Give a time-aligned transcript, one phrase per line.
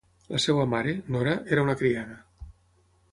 [0.35, 2.17] La seva mare, Nora, era una criada.